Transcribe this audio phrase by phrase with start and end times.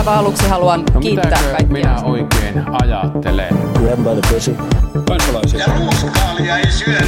[0.00, 1.66] aivan aluksi haluan No kiittää kaikkia.
[1.72, 3.48] minä oikein ajattelen?
[3.72, 4.56] Grab by the pussy.
[5.58, 7.06] Ja ruuskaalia ei syödä.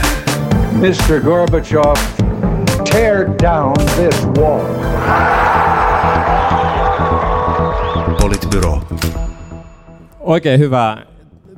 [0.72, 1.20] Mr.
[1.20, 1.94] Gorbachev,
[2.92, 4.64] tear down this wall.
[8.20, 8.80] Politbyro.
[10.20, 11.06] Oikein hyvää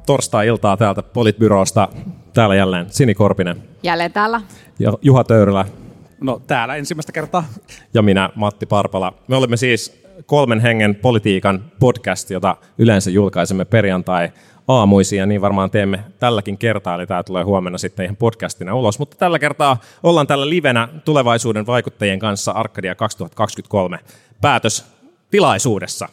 [0.07, 1.89] torstai-iltaa täältä Politbyrosta.
[2.35, 4.41] Täällä jälleen Sini Korpinen Jälleen täällä.
[4.79, 5.65] ja Juha Töyrylä
[6.21, 7.45] No täällä ensimmäistä kertaa.
[7.95, 9.13] ja minä Matti Parpala.
[9.29, 14.33] Me olemme siis kolmen hengen politiikan podcast, jota yleensä julkaisemme perjantai
[14.69, 18.99] aamuisin ja niin varmaan teemme tälläkin kertaa, eli tämä tulee huomenna sitten ihan podcastina ulos.
[18.99, 23.99] Mutta tällä kertaa ollaan tällä livenä tulevaisuuden vaikuttajien kanssa Arkadia 2023
[24.41, 24.85] päätös
[25.31, 26.09] tilaisuudessa.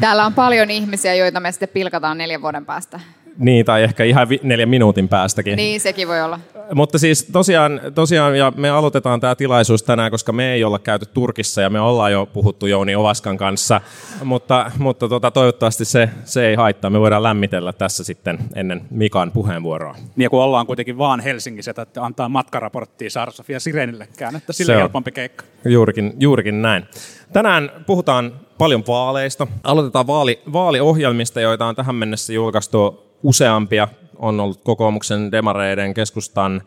[0.00, 3.00] Täällä on paljon ihmisiä, joita me sitten pilkataan neljän vuoden päästä.
[3.38, 5.56] Niin, tai ehkä ihan vi- neljän minuutin päästäkin.
[5.56, 6.40] Niin, sekin voi olla.
[6.74, 11.06] Mutta siis tosiaan, tosiaan, ja me aloitetaan tämä tilaisuus tänään, koska me ei olla käyty
[11.06, 13.80] Turkissa ja me ollaan jo puhuttu Jouni Ovaskan kanssa,
[14.24, 16.90] mutta, mutta tota, toivottavasti se, se ei haittaa.
[16.90, 19.96] Me voidaan lämmitellä tässä sitten ennen Mikan puheenvuoroa.
[20.16, 25.12] Niin ja kun ollaan kuitenkin vaan Helsingissä, että antaa matkaraporttia Saara-Sofia Sirenillekään, että sille helpompi
[25.12, 25.44] keikka.
[25.64, 26.86] Juurikin, juurikin näin.
[27.32, 29.46] Tänään puhutaan paljon vaaleista.
[29.64, 33.88] Aloitetaan vaali, vaaliohjelmista, joita on tähän mennessä julkaistu useampia.
[34.16, 36.62] On ollut kokoomuksen, demareiden, keskustan,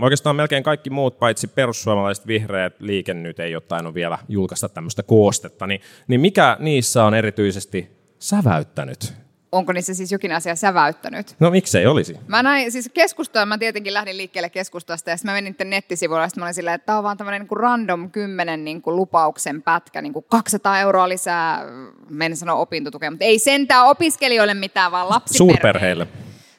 [0.00, 5.02] oikeastaan melkein kaikki muut, paitsi perussuomalaiset, vihreät, liike nyt ei ole tainnut vielä julkaista tämmöistä
[5.02, 5.66] koostetta.
[5.66, 9.25] Niin, niin mikä niissä on erityisesti säväyttänyt?
[9.52, 11.36] Onko niissä siis jokin asia säväyttänyt?
[11.40, 12.16] No miksei olisi?
[12.26, 16.24] Mä näin, siis keskustaa, mä tietenkin lähdin liikkeelle keskustasta ja sitten mä menin niiden nettisivuille
[16.24, 18.96] ja sitten mä olin silleen, että tämä on vaan tämmöinen niin random 10 niin kuin
[18.96, 21.62] lupauksen pätkä, niin kuin 200 euroa lisää,
[22.20, 25.54] en sano opintotukea, mutta ei sentään opiskelijoille mitään, vaan lapsiperheille.
[25.54, 26.06] Suurperheille.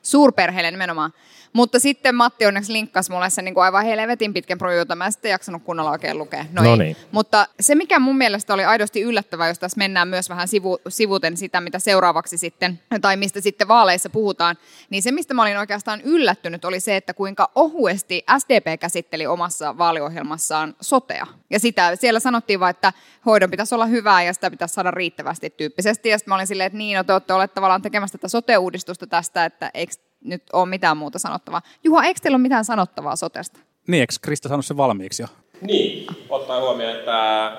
[0.02, 1.14] Suurperheille nimenomaan.
[1.58, 5.06] Mutta sitten Matti onneksi linkkasi mulle sen niin kuin aivan helvetin pitkän pro, jota mä
[5.06, 6.46] en sitten jaksanut kunnolla oikein lukea.
[6.52, 6.98] No, No niin.
[7.12, 11.38] Mutta se, mikä mun mielestä oli aidosti yllättävää, jos tässä mennään myös vähän sivu, sivuten
[11.38, 14.58] sitä, mitä seuraavaksi sitten, tai mistä sitten vaaleissa puhutaan,
[14.90, 19.78] niin se, mistä mä olin oikeastaan yllättynyt, oli se, että kuinka ohuesti SDP käsitteli omassa
[19.78, 21.28] vaaliohjelmassaan sotea.
[21.50, 22.94] Ja sitä, siellä sanottiin vaan, että
[23.26, 26.10] hoidon pitäisi olla hyvää ja sitä pitäisi saada riittävästi tyyppisesti.
[26.10, 29.08] Ja sitten mä olin silleen, että niin, no te olette olleet tavallaan tekemässä tätä sote-uudistusta
[29.08, 29.94] tästä, että eikö
[30.24, 31.62] nyt ole mitään muuta sanottavaa.
[31.84, 33.60] Juha, eikö teillä ole mitään sanottavaa sotesta?
[33.88, 35.28] Niin, eikö Krista sanonut sen valmiiksi jo?
[35.62, 37.54] Niin, ottaa huomioon, että äh,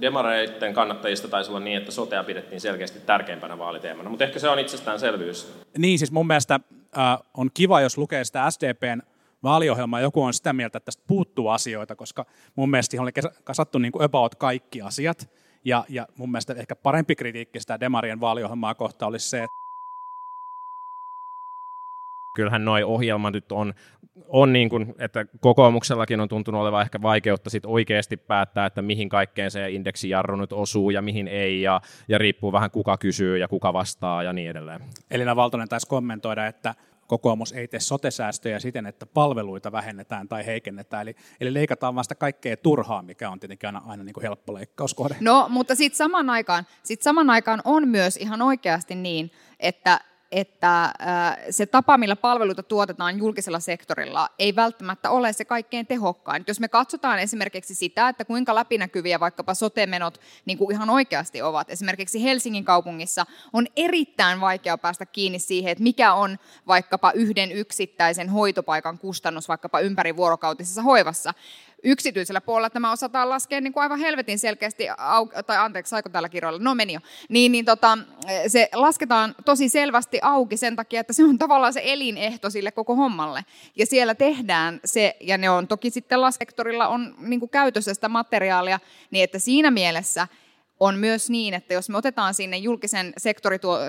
[0.00, 4.58] demareiden kannattajista taisi olla niin, että sotea pidettiin selkeästi tärkeimpänä vaaliteemana, mutta ehkä se on
[4.58, 5.52] itsestäänselvyys.
[5.78, 6.60] Niin, siis mun mielestä
[6.98, 9.02] äh, on kiva, jos lukee sitä SDPn
[9.42, 13.78] vaaliohjelmaa, joku on sitä mieltä, että tästä puuttuu asioita, koska mun mielestä siihen oli kasattu
[13.78, 15.30] niin kuin about kaikki asiat.
[15.64, 19.59] Ja, ja mun mielestä ehkä parempi kritiikki sitä Demarien vaaliohjelmaa kohtaan olisi se, että
[22.34, 23.74] Kyllähän noi ohjelmat nyt on,
[24.28, 29.08] on niin kuin, että kokoomuksellakin on tuntunut olevan ehkä vaikeutta sit oikeasti päättää, että mihin
[29.08, 33.48] kaikkeen se indeksijarru nyt osuu ja mihin ei, ja, ja riippuu vähän kuka kysyy ja
[33.48, 34.80] kuka vastaa ja niin edelleen.
[35.10, 36.74] Elina Valtonen taisi kommentoida, että
[37.06, 41.02] kokoomus ei tee sotesäästöjä siten, että palveluita vähennetään tai heikennetään.
[41.02, 44.54] Eli, eli leikataan vaan sitä kaikkea turhaa, mikä on tietenkin aina, aina niin kuin helppo
[44.54, 45.16] leikkauskohde.
[45.20, 49.30] No, mutta sitten saman aikaan, sit saman aikaan on myös ihan oikeasti niin,
[49.60, 50.00] että
[50.32, 50.92] että äh,
[51.50, 56.44] se tapa, millä palveluita tuotetaan julkisella sektorilla, ei välttämättä ole se kaikkein tehokkain.
[56.46, 61.70] Jos me katsotaan esimerkiksi sitä, että kuinka läpinäkyviä vaikkapa sote-menot niin kuin ihan oikeasti ovat.
[61.70, 68.28] Esimerkiksi Helsingin kaupungissa on erittäin vaikea päästä kiinni siihen, että mikä on vaikkapa yhden yksittäisen
[68.28, 71.34] hoitopaikan kustannus vaikkapa ympärivuorokautisessa hoivassa
[71.84, 76.28] yksityisellä puolella tämä osataan laskea niin kuin aivan helvetin selkeästi, au- tai anteeksi, saiko tällä
[76.28, 77.98] kirjoilla, no meni jo, niin, niin tota,
[78.48, 82.94] se lasketaan tosi selvästi auki sen takia, että se on tavallaan se elinehto sille koko
[82.94, 83.44] hommalle.
[83.76, 88.08] Ja siellä tehdään se, ja ne on toki sitten lasektorilla on niin kuin käytössä sitä
[88.08, 88.80] materiaalia,
[89.10, 90.28] niin että siinä mielessä
[90.80, 93.12] on myös niin, että jos me otetaan sinne julkisen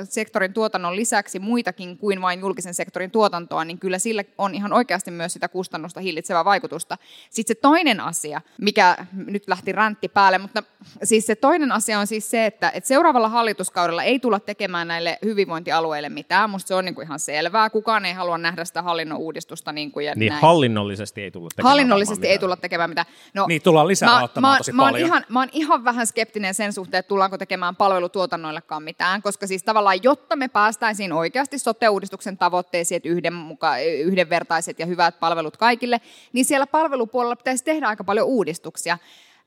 [0.10, 5.12] sektorin tuotannon lisäksi muitakin kuin vain julkisen sektorin tuotantoa, niin kyllä sillä on ihan oikeasti
[5.12, 6.98] myös sitä kustannusta hillitsevää vaikutusta.
[7.30, 10.64] Sitten se toinen asia, mikä nyt lähti räntti päälle, mutta
[11.04, 15.20] siis se toinen asia on siis se, että, että seuraavalla hallituskaudella ei tulla tekemään näille
[15.26, 16.50] hyvinvointialueille mitään.
[16.50, 17.70] Musta se on niin kuin ihan selvää.
[17.70, 19.72] Kukaan ei halua nähdä sitä hallinnon uudistusta.
[19.72, 20.42] Niin, kuin ja Niin näin.
[20.42, 22.40] hallinnollisesti ei tulla tekemään Hallinnollisesti ei mitään.
[22.40, 23.08] tulla tekemään mitään.
[23.34, 25.08] No, Niin, tullaan lisää mä, mä, tosi mä oon paljon.
[25.08, 29.64] Ihan, mä oon ihan vähän skeptinen sen suhteen, että tullaanko tekemään palvelutuotannoillekaan mitään, koska siis
[29.64, 36.02] tavallaan, jotta me päästäisiin oikeasti sote-uudistuksen tavoitteisiin, että yhden muka, yhdenvertaiset ja hyvät palvelut kaikille,
[36.34, 38.98] niin siellä palvelupuolella pitäisi tehdä aika paljon uudistuksia.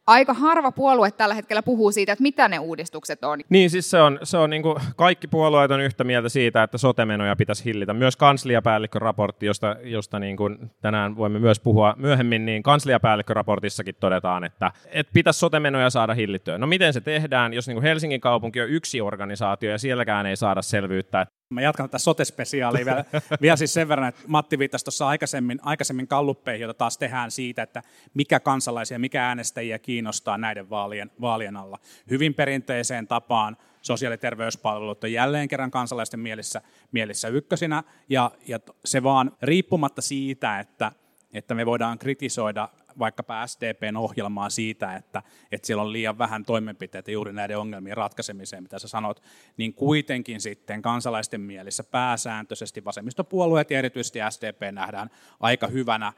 [0.06, 3.40] Aika harva puolue tällä hetkellä puhuu siitä, että mitä ne uudistukset on.
[3.48, 6.78] Niin, siis se on, se on niin kuin, kaikki puolueet on yhtä mieltä siitä, että
[6.78, 7.94] sotemenoja pitäisi hillitä.
[7.94, 14.72] Myös kansliapäällikköraportti, josta, josta niin kuin tänään voimme myös puhua myöhemmin, niin kansliapäällikköraportissakin todetaan, että,
[14.86, 16.58] että pitäisi sotemenoja saada hillittyä.
[16.58, 20.36] No miten se tehdään, jos niin kuin Helsingin kaupunki on yksi organisaatio ja sielläkään ei
[20.36, 23.05] saada selvyyttä, Mä jatkan tätä sote-spesiaalia vielä,
[23.43, 27.62] vielä siis sen verran, että Matti viittasi tuossa aikaisemmin, aikaisemmin kalluppeihin, joita taas tehdään siitä,
[27.62, 27.82] että
[28.14, 31.79] mikä kansalaisia, mikä äänestäjiä kiinnostaa näiden vaalien, vaalien alla.
[32.11, 36.62] Hyvin perinteiseen tapaan sosiaali- ja terveyspalvelut on jälleen kerran kansalaisten mielissä,
[36.93, 40.93] mielissä ykkösinä, ja, ja se vaan riippumatta siitä, että,
[41.32, 42.69] että me voidaan kritisoida
[42.99, 48.62] vaikkapa SDPn ohjelmaa siitä, että, että siellä on liian vähän toimenpiteitä juuri näiden ongelmien ratkaisemiseen,
[48.62, 49.23] mitä sä sanot,
[49.56, 55.11] niin kuitenkin sitten kansalaisten mielissä pääsääntöisesti vasemmistopuolueet ja erityisesti SDP nähdään
[55.41, 56.12] aika hyvänä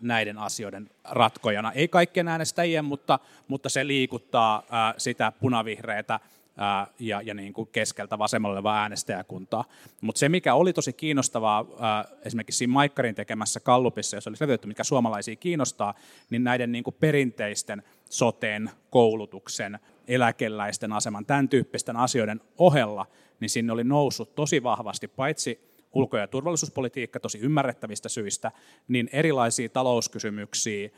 [0.00, 1.72] näiden asioiden ratkojana.
[1.72, 3.18] Ei kaikkien äänestäjien, mutta,
[3.48, 4.62] mutta se liikuttaa
[4.96, 6.20] sitä punavihreitä
[6.56, 9.64] ää, ja, ja niin kuin keskeltä vasemmalle olevaa äänestäjäkuntaa.
[10.00, 14.68] Mutta se, mikä oli tosi kiinnostavaa ää, esimerkiksi siinä Maikkarin tekemässä kallupissa, jos oli selvitetty,
[14.68, 15.94] mikä suomalaisia kiinnostaa,
[16.30, 19.78] niin näiden niin kuin perinteisten soteen, koulutuksen,
[20.08, 23.06] eläkeläisten aseman, tämän tyyppisten asioiden ohella,
[23.40, 28.52] niin sinne oli noussut tosi vahvasti paitsi ulko- ja turvallisuuspolitiikka tosi ymmärrettävistä syistä,
[28.88, 30.90] niin erilaisia talouskysymyksiä,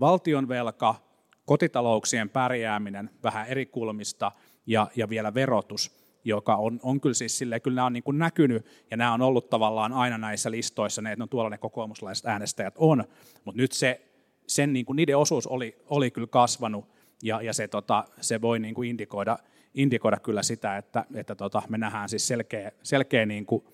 [0.00, 0.94] valtionvelka,
[1.44, 4.32] kotitalouksien pärjääminen vähän eri kulmista–
[4.68, 8.18] ja, ja vielä verotus, joka on, on kyllä siis silleen, kyllä nämä on niin kuin
[8.18, 12.26] näkynyt, ja nämä on ollut tavallaan aina näissä listoissa, ne, että no tuolla ne kokoomuslaiset
[12.26, 13.04] äänestäjät on,
[13.44, 14.00] mutta nyt se,
[14.46, 16.84] sen, niin kuin niiden osuus oli, oli kyllä kasvanut,
[17.22, 19.38] ja, ja se, tota, se voi niin kuin indikoida,
[19.74, 23.64] indikoida kyllä sitä, että, että tota, me nähdään siis selkeä, selkeä niin kuin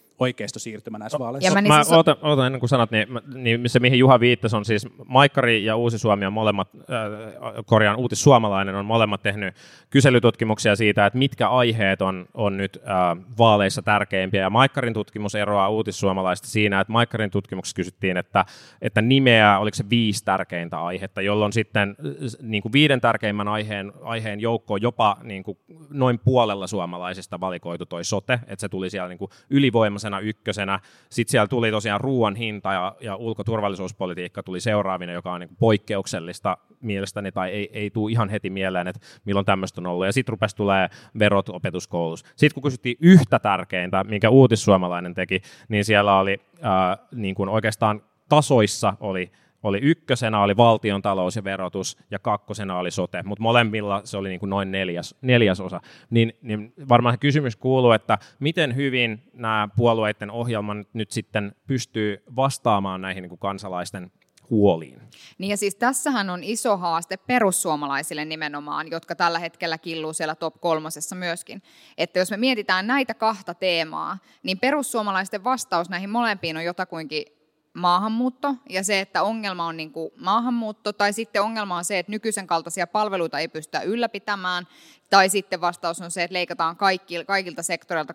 [0.56, 1.58] siirtymä näissä vaaleissa.
[1.58, 4.64] Ja mä, mä ootan, ootan, ennen kuin sanot, niin, niin se mihin Juha viittasi on
[4.64, 9.55] siis Maikkari ja Uusi Suomi on molemmat, äh, korjaan Uutis Suomalainen on molemmat tehnyt
[9.90, 14.40] kyselytutkimuksia siitä, että mitkä aiheet on, on nyt äh, vaaleissa tärkeimpiä.
[14.40, 18.44] Ja Maikkarin tutkimus eroaa Suomalaista siinä, että Maikkarin tutkimuksessa kysyttiin, että,
[18.82, 21.96] että nimeä, oliko se viisi tärkeintä aihetta, jolloin sitten
[22.43, 25.58] niin kuin viiden tärkeimmän aiheen, aiheen joukko jopa niin kuin
[25.90, 30.80] noin puolella suomalaisista valikoitu toi sote, että se tuli siellä niin kuin ylivoimaisesti semmoisena ykkösenä.
[31.10, 36.58] Sitten siellä tuli tosiaan ruoan hinta ja, ja ulkoturvallisuuspolitiikka tuli seuraavina, joka on niin poikkeuksellista
[36.80, 40.06] mielestäni, tai ei, ei tule ihan heti mieleen, että milloin tämmöistä on ollut.
[40.06, 42.24] Ja sitten rupesi tulee verot opetuskoulutus.
[42.36, 48.02] Sitten kun kysyttiin yhtä tärkeintä, minkä uutissuomalainen teki, niin siellä oli äh, niin kuin oikeastaan
[48.28, 49.32] tasoissa oli
[49.64, 54.28] oli ykkösenä oli valtion talous ja verotus ja kakkosena oli sote, mutta molemmilla se oli
[54.28, 55.81] niin kuin noin neljäs, neljäsosa.
[56.11, 63.00] Niin, niin varmaan kysymys kuuluu, että miten hyvin nämä puolueiden ohjelman nyt sitten pystyy vastaamaan
[63.00, 64.11] näihin niin kuin kansalaisten
[64.50, 65.00] huoliin.
[65.38, 70.60] Niin ja siis tässähän on iso haaste perussuomalaisille nimenomaan, jotka tällä hetkellä killuu siellä top
[70.60, 71.62] kolmosessa myöskin.
[71.99, 77.25] Että jos me mietitään näitä kahta teemaa, niin perussuomalaisten vastaus näihin molempiin on jotakuinkin
[77.74, 82.12] maahanmuutto ja se, että ongelma on niin kuin maahanmuutto, tai sitten ongelma on se, että
[82.12, 84.66] nykyisen kaltaisia palveluita ei pystytä ylläpitämään,
[85.10, 88.14] tai sitten vastaus on se, että leikataan kaikki, kaikilta sektoreilta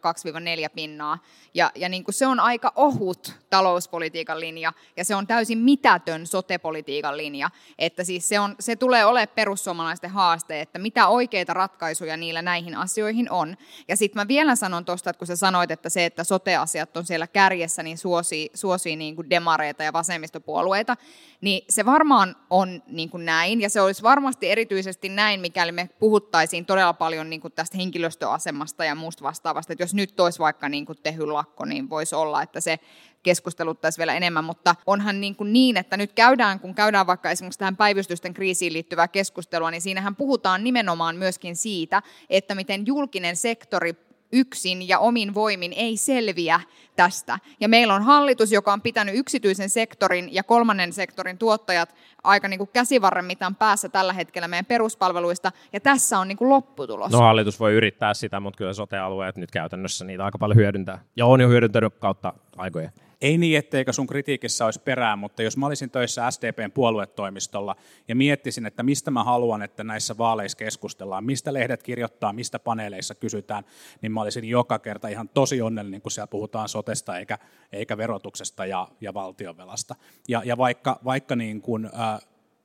[0.67, 1.17] 2-4 pinnaa.
[1.53, 6.27] Ja, ja niin kuin se on aika ohut talouspolitiikan linja, ja se on täysin mitätön
[6.27, 7.49] sotepolitiikan linja.
[7.77, 12.75] Että siis se, on, se tulee olemaan perussuomalaisten haaste, että mitä oikeita ratkaisuja niillä näihin
[12.75, 13.57] asioihin on.
[13.87, 17.05] Ja sitten mä vielä sanon tuosta, että kun sä sanoit, että se, että soteasiat on
[17.05, 20.97] siellä kärjessä, niin suosii, suosii niin kuin demareita ja vasemmistopuolueita,
[21.41, 25.89] niin se varmaan on niin kuin näin, ja se olisi varmasti erityisesti näin, mikäli me
[25.99, 30.69] puhuttaisiin todella paljon niin kuin tästä henkilöstöasemasta ja muusta vastaavasta, että jos nyt olisi vaikka
[30.69, 32.79] niin kuin tehylakko, niin voisi olla, että se
[33.23, 37.59] keskusteluttaisi vielä enemmän, mutta onhan niin, kuin niin, että nyt käydään, kun käydään vaikka esimerkiksi
[37.59, 44.08] tähän päivystysten kriisiin liittyvää keskustelua, niin siinähän puhutaan nimenomaan myöskin siitä, että miten julkinen sektori
[44.31, 46.61] yksin ja omin voimin ei selviä
[46.95, 47.39] tästä.
[47.59, 52.57] Ja meillä on hallitus, joka on pitänyt yksityisen sektorin ja kolmannen sektorin tuottajat aika niin
[52.57, 57.11] kuin käsivarren mitan päässä tällä hetkellä meidän peruspalveluista, ja tässä on niin kuin lopputulos.
[57.11, 61.25] No hallitus voi yrittää sitä, mutta kyllä sote-alueet nyt käytännössä niitä aika paljon hyödyntää, ja
[61.25, 62.91] on jo hyödyntänyt kautta aikojen.
[63.21, 67.75] Ei niin, etteikö sun kritiikissä olisi perää, mutta jos mä olisin töissä SDPn puoluetoimistolla
[68.07, 73.15] ja miettisin, että mistä mä haluan, että näissä vaaleissa keskustellaan, mistä lehdet kirjoittaa, mistä paneeleissa
[73.15, 73.63] kysytään,
[74.01, 77.37] niin mä olisin joka kerta ihan tosi onnellinen, kun siellä puhutaan sotesta eikä,
[77.71, 79.95] eikä verotuksesta ja, ja valtionvelasta.
[80.27, 82.19] Ja, ja vaikka, vaikka niin kuin, äh,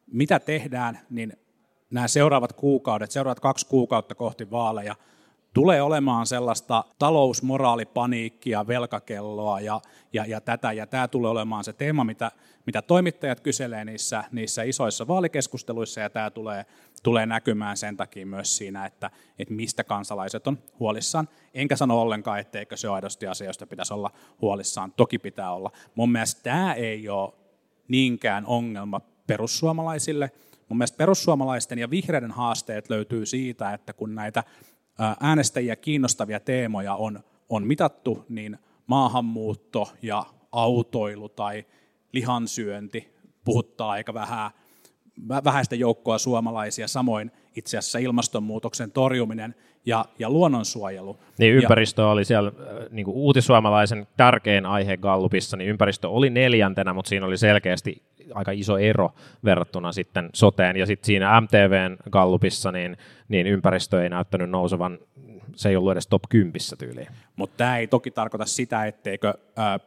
[0.07, 1.33] mitä tehdään, niin
[1.91, 4.97] nämä seuraavat kuukaudet, seuraavat kaksi kuukautta kohti vaaleja,
[5.55, 9.81] tulee olemaan sellaista talousmoraalipaniikkia, velkakelloa ja,
[10.13, 12.31] ja, ja tätä, ja tämä tulee olemaan se teema, mitä,
[12.67, 16.67] mitä toimittajat kyselee niissä, niissä isoissa vaalikeskusteluissa, ja tämä tulee,
[17.03, 21.29] tulee näkymään sen takia myös siinä, että, että mistä kansalaiset on huolissaan.
[21.55, 24.93] Enkä sano ollenkaan, etteikö se ole aidosti asia, josta pitäisi olla huolissaan.
[24.93, 25.71] Toki pitää olla.
[25.95, 27.33] Mun mielestä tämä ei ole
[27.89, 30.31] niinkään ongelma perussuomalaisille.
[30.69, 34.45] Mun mielestä perussuomalaisten ja vihreiden haasteet löytyy siitä, että kun näitä
[35.21, 41.65] äänestäjiä kiinnostavia teemoja on, on mitattu, niin maahanmuutto ja autoilu tai
[42.13, 44.51] lihansyönti puhuttaa aika vähän,
[45.45, 49.55] vähäistä joukkoa suomalaisia, samoin itse asiassa ilmastonmuutoksen torjuminen
[49.87, 51.19] ja, ja luonnonsuojelu.
[51.39, 52.53] Niin ympäristö ja, oli siellä
[52.91, 58.03] niin kuin uutisuomalaisen tärkein aihe Gallupissa, niin ympäristö oli neljäntenä, mutta siinä oli selkeästi
[58.35, 59.11] aika iso ero
[59.45, 60.77] verrattuna sitten soteen.
[60.77, 62.97] Ja sitten siinä MTVn Gallupissa, niin,
[63.29, 64.99] niin ympäristö ei näyttänyt nousevan
[65.57, 67.09] se ei ollut edes top 10 tyyliin.
[67.37, 69.35] Mutta tämä ei toki tarkoita sitä, etteikö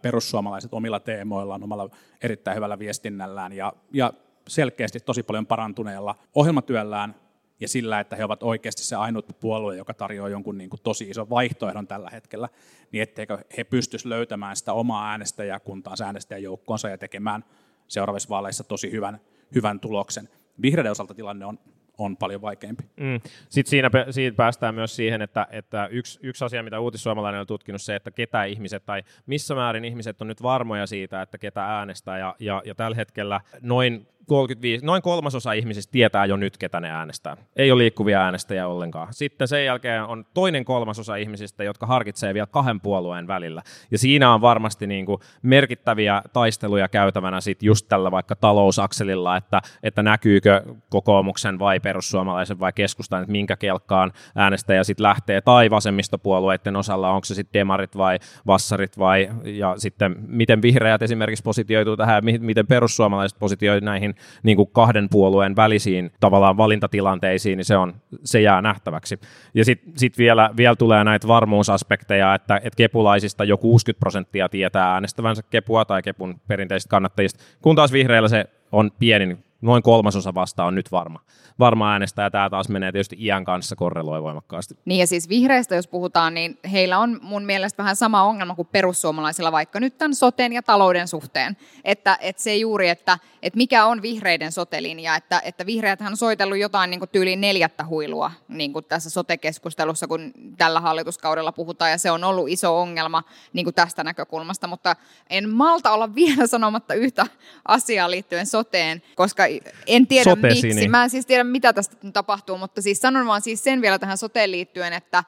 [0.02, 1.90] perussuomalaiset omilla teemoillaan, omalla
[2.22, 4.14] erittäin hyvällä viestinnällään ja, ja
[4.48, 7.16] selkeästi tosi paljon parantuneella ohjelmatyöllään
[7.60, 11.10] ja sillä, että he ovat oikeasti se ainut puolue, joka tarjoaa jonkun niin kuin tosi
[11.10, 12.50] ison vaihtoehdon tällä hetkellä,
[12.92, 17.44] niin etteikö he pystyisi löytämään sitä omaa äänestäjäkuntaansa, äänestäjäjoukkoonsa ja tekemään
[17.88, 19.20] seuraavissa vaaleissa tosi hyvän,
[19.56, 20.30] hyvän tuloksen.
[20.62, 21.60] Vihreiden osalta tilanne on
[21.98, 22.84] on paljon vaikeampi.
[22.96, 23.22] Mm.
[23.50, 27.82] Sitten siinä, siitä päästään myös siihen, että, että yksi, yksi asia, mitä uutissuomalainen on tutkinut,
[27.82, 32.20] se, että ketä ihmiset tai missä määrin ihmiset on nyt varmoja siitä, että ketä äänestää.
[32.20, 36.92] Ja, ja, ja tällä hetkellä noin 35, noin kolmasosa ihmisistä tietää jo nyt, ketä ne
[36.92, 37.38] äänestää.
[37.56, 39.08] Ei ole liikkuvia äänestäjiä ollenkaan.
[39.14, 43.62] Sitten sen jälkeen on toinen kolmasosa ihmisistä, jotka harkitsee vielä kahden puolueen välillä.
[43.92, 49.62] Ja siinä on varmasti niin kuin merkittäviä taisteluja käytävänä sit just tällä vaikka talousakselilla, että,
[49.84, 56.76] että näkyykö kokoomuksen vai perussuomalaisen vai keskustan, että minkä kelkkaan äänestäjä sitten lähtee, tai vasemmistopuolueiden
[56.76, 62.24] osalla, onko se sitten demarit vai vassarit vai, ja sitten miten vihreät esimerkiksi positioituu tähän,
[62.40, 67.94] miten perussuomalaiset positioituu näihin niin kuin kahden puolueen välisiin tavallaan valintatilanteisiin, niin se, on,
[68.24, 69.20] se jää nähtäväksi.
[69.54, 74.94] Ja sitten sit vielä, vielä tulee näitä varmuusaspekteja, että, että kepulaisista jo 60 prosenttia tietää
[74.94, 80.64] äänestävänsä kepua tai kepun perinteisistä kannattajista, kun taas vihreillä se on pienin noin kolmasosa vasta
[80.64, 81.20] on nyt varma,
[81.60, 84.78] varma äänestä, ja tämä taas menee tietysti iän kanssa korreloi voimakkaasti.
[84.86, 88.68] Niin ja siis vihreistä, jos puhutaan, niin heillä on mun mielestä vähän sama ongelma kuin
[88.72, 91.58] perussuomalaisilla, vaikka nyt tämän soteen ja talouden suhteen.
[91.84, 96.58] Että, että se juuri, että, että mikä on vihreiden sotelinja, että, että vihreät on soitellut
[96.58, 101.98] jotain niin kuin tyyliin neljättä huilua niin kuin tässä sote-keskustelussa, kun tällä hallituskaudella puhutaan, ja
[101.98, 104.96] se on ollut iso ongelma niin kuin tästä näkökulmasta, mutta
[105.30, 107.28] en malta olla vielä sanomatta yhtä
[107.68, 109.44] asiaa liittyen soteen, koska
[109.88, 110.80] en tiedä Sotesi, miksi.
[110.80, 110.92] Niin.
[110.92, 114.18] Mä en siis tiedä, mitä tästä tapahtuu, mutta siis sanon vaan siis sen vielä tähän
[114.18, 115.24] soteen liittyen, että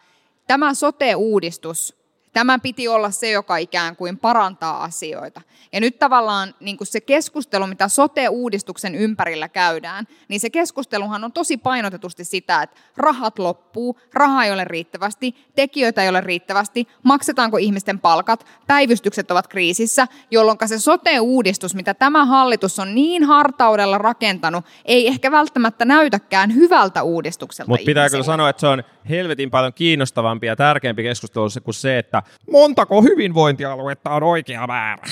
[0.47, 1.98] tämä sote-uudistus
[2.33, 5.41] Tämä piti olla se, joka ikään kuin parantaa asioita.
[5.73, 11.31] Ja nyt tavallaan niin kuin se keskustelu, mitä sote-uudistuksen ympärillä käydään, niin se keskusteluhan on
[11.31, 17.57] tosi painotetusti sitä, että rahat loppuu, rahaa ei ole riittävästi, tekijöitä ei ole riittävästi, maksetaanko
[17.57, 24.65] ihmisten palkat, päivystykset ovat kriisissä, jolloin se sote-uudistus, mitä tämä hallitus on niin hartaudella rakentanut,
[24.85, 29.73] ei ehkä välttämättä näytäkään hyvältä uudistukselta Mutta pitää kyllä sanoa, että se on helvetin paljon
[29.73, 35.03] kiinnostavampi ja tärkeämpi keskustelu kuin se, että montako hyvinvointialuetta on oikea määrä.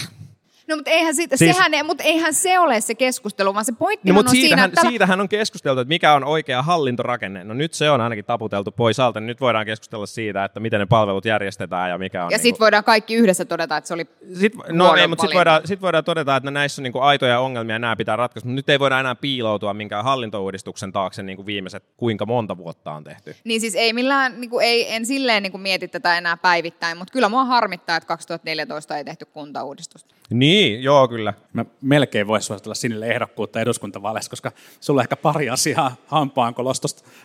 [0.67, 4.12] No mutta eihän, siitä, siis, sehän, mutta eihän se ole se keskustelu, vaan se pointti
[4.12, 4.89] no, on siitähän, siinä, että...
[4.89, 7.43] Siitähän on keskusteltu, että mikä on oikea hallintorakenne.
[7.43, 10.79] No nyt se on ainakin taputeltu pois alta, niin nyt voidaan keskustella siitä, että miten
[10.79, 12.31] ne palvelut järjestetään ja mikä on...
[12.31, 15.38] Ja niin sitten voidaan kaikki yhdessä todeta, että se oli sit, No ei, mutta sitten
[15.38, 18.55] voidaan, sit voidaan todeta, että näissä on niin aitoja ongelmia ja nämä pitää ratkaista, mutta
[18.55, 23.03] nyt ei voida enää piiloutua minkään hallintouudistuksen taakse niin kuin viimeiset kuinka monta vuotta on
[23.03, 23.36] tehty.
[23.43, 26.97] Niin siis ei millään, niin kuin, ei, en silleen niin kuin mieti tätä enää päivittäin,
[26.97, 30.16] mutta kyllä mua harmittaa, että 2014 ei tehty kuntauudistusta.
[30.29, 31.34] Niin, joo kyllä.
[31.53, 36.55] Mä melkein voisi suositella sinille ehdokkuutta eduskuntavaaleissa, koska sulla on ehkä pari asiaa hampaan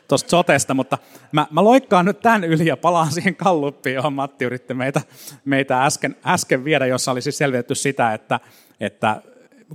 [0.08, 0.98] tuosta sotesta, mutta
[1.32, 5.00] mä, mä loikkaan nyt tämän yli ja palaan siihen kalluppiin, johon Matti yritti meitä,
[5.44, 8.40] meitä äsken, äsken viedä, jossa oli siis selvitetty sitä, että,
[8.80, 9.22] että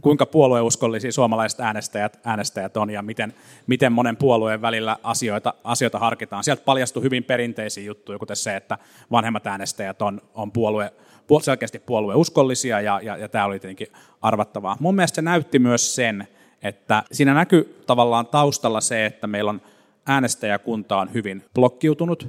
[0.02, 3.34] kuinka puolueuskollisia suomalaiset äänestäjät, äänestäjät on ja miten,
[3.68, 6.44] miten monen puolueen välillä asioita, asioita harkitaan.
[6.44, 8.78] Sieltä paljastui hyvin perinteisiä juttuja, kuten se, että
[9.12, 10.94] vanhemmat äänestäjät on, on puolue,
[11.42, 13.88] selkeästi puolueuskollisia ja, ja, ja tämä oli tietenkin
[14.22, 14.78] arvattavaa.
[14.80, 16.28] Mun mielestä se näytti myös sen,
[16.64, 19.62] että siinä näkyy tavallaan taustalla se, että meillä on
[20.06, 22.28] äänestäjäkunta on hyvin blokkiutunut.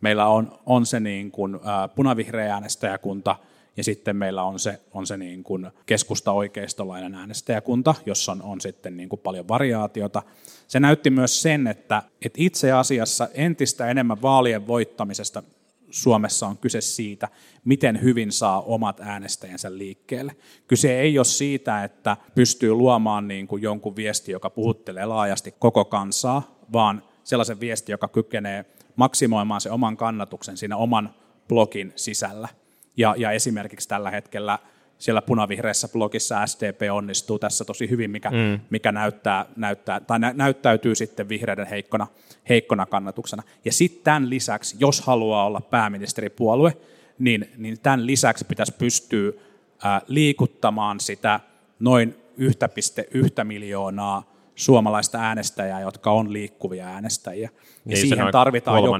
[0.00, 3.36] Meillä on, on se niin kuin, ä, punavihreä äänestäjäkunta,
[3.76, 8.96] ja sitten meillä on se, on se niin kuin keskusta-oikeistolainen äänestäjäkunta, jossa on, on sitten
[8.96, 10.22] niin kuin paljon variaatiota.
[10.68, 15.42] Se näytti myös sen, että, että itse asiassa entistä enemmän vaalien voittamisesta
[15.90, 17.28] Suomessa on kyse siitä,
[17.64, 20.36] miten hyvin saa omat äänestäjänsä liikkeelle.
[20.66, 25.84] Kyse ei ole siitä, että pystyy luomaan niin kuin jonkun viesti, joka puhuttelee laajasti koko
[25.84, 28.64] kansaa, vaan sellaisen viesti, joka kykenee
[28.96, 31.14] maksimoimaan se oman kannatuksen siinä oman
[31.48, 32.48] blogin sisällä.
[32.96, 34.58] Ja, ja esimerkiksi tällä hetkellä
[35.00, 38.60] siellä punavihreässä blogissa SDP onnistuu tässä tosi hyvin, mikä, mm.
[38.70, 42.06] mikä näyttää, näyttää, tai nä, näyttäytyy sitten vihreiden heikkona,
[42.48, 43.42] heikkona kannatuksena.
[43.64, 46.76] Ja sitten tämän lisäksi, jos haluaa olla pääministeripuolue,
[47.18, 49.32] niin, niin tämän lisäksi pitäisi pystyä
[49.84, 51.40] ää, liikuttamaan sitä
[51.78, 57.42] noin 1,1 miljoonaa suomalaista äänestäjää, jotka on liikkuvia äänestäjiä.
[57.42, 57.50] Ja
[57.84, 58.96] Niin, siihen, noin tarvitaan joku,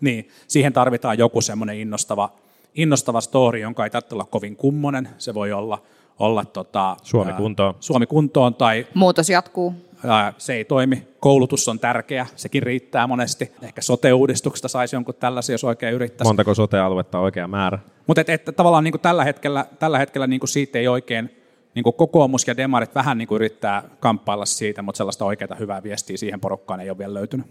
[0.00, 2.32] niin, siihen tarvitaan joku semmoinen innostava,
[2.74, 5.08] innostava story, jonka ei tarvitse olla kovin kummonen.
[5.18, 5.82] Se voi olla,
[6.18, 7.74] olla tota, Suomi ää, kuntoon.
[7.80, 9.74] Suomi kuntoon tai Muutos jatkuu.
[10.06, 11.08] ää, se ei toimi.
[11.20, 13.52] Koulutus on tärkeä, sekin riittää monesti.
[13.62, 16.28] Ehkä sote-uudistuksesta saisi jonkun tällaisen, jos oikein yrittäisi.
[16.28, 17.78] Montako sote-aluetta on oikea määrä?
[18.06, 21.30] Mutta et, et, tavallaan niin kuin tällä hetkellä, tällä hetkellä niin kuin siitä ei oikein,
[21.74, 25.82] niin kuin kokoomus ja demarit vähän niin kuin yrittää kamppailla siitä, mutta sellaista oikeaa hyvää
[25.82, 27.46] viestiä siihen porukkaan ei ole vielä löytynyt.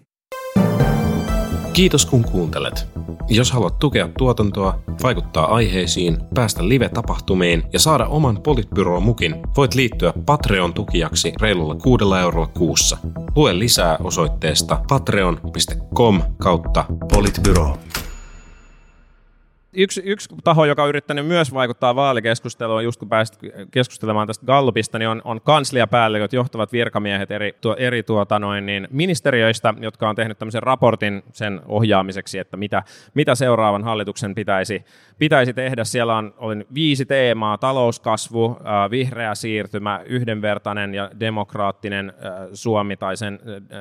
[1.73, 2.87] Kiitos kun kuuntelet.
[3.29, 11.33] Jos haluat tukea tuotantoa, vaikuttaa aiheisiin, päästä live-tapahtumiin ja saada oman Politbyro-mukin, voit liittyä Patreon-tukijaksi
[11.41, 12.97] reilulla kuudella eurolla kuussa.
[13.35, 17.77] Lue lisää osoitteesta patreon.com kautta politbyro.
[19.75, 23.39] Yksi, yksi taho, joka on yrittänyt myös vaikuttaa vaalikeskusteluun, just kun pääsit
[23.71, 28.87] keskustelemaan tästä Gallupista, niin on, on kansliapäälliköt, johtavat virkamiehet eri, tuo, eri tuota noin, niin
[28.91, 34.85] ministeriöistä, jotka on tehnyt tämmöisen raportin sen ohjaamiseksi, että mitä, mitä seuraavan hallituksen pitäisi,
[35.17, 35.83] pitäisi tehdä.
[35.83, 38.57] Siellä on oli viisi teemaa, talouskasvu,
[38.91, 42.13] vihreä siirtymä, yhdenvertainen ja demokraattinen
[42.53, 43.39] Suomi tai sen